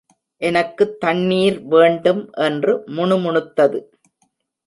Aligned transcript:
எனக்குத் 0.41 0.99
தண்ணீர் 0.99 1.61
வேண்டும் 1.67 2.33
என்று 2.39 2.83
முணுமுணுத்தது. 2.87 3.79